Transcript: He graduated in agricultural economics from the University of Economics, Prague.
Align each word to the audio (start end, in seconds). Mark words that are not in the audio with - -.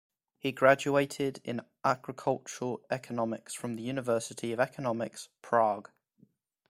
He 0.39 0.51
graduated 0.51 1.41
in 1.43 1.61
agricultural 1.85 2.81
economics 2.89 3.53
from 3.53 3.75
the 3.75 3.83
University 3.83 4.51
of 4.51 4.59
Economics, 4.59 5.29
Prague. 5.43 5.91